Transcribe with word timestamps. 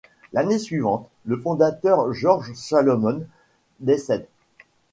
L'année 0.33 0.57
suivante, 0.57 1.07
le 1.25 1.37
fondateur 1.39 2.11
Georges 2.11 2.53
Salomon 2.55 3.21
décède. 3.81 4.25